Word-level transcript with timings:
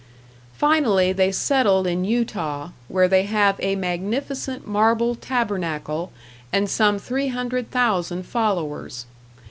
Finally 0.57 1.13
they 1.13 1.31
settled 1.31 1.85
in 1.85 2.03
Utah, 2.03 2.69
where 2.87 3.07
they 3.07 3.21
have 3.25 3.55
a 3.59 3.75
magnificent 3.75 4.65
marble 4.65 5.13
tabernacle, 5.13 6.11
and 6.51 6.67
some 6.67 6.97
300,000 6.97 8.23
followers. 8.25 9.05